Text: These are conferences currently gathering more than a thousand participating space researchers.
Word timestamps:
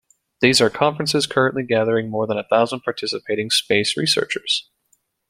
These 0.39 0.61
are 0.61 0.71
conferences 0.71 1.27
currently 1.27 1.61
gathering 1.61 2.09
more 2.09 2.25
than 2.25 2.39
a 2.39 2.43
thousand 2.47 2.79
participating 2.79 3.51
space 3.51 3.95
researchers. 3.95 4.67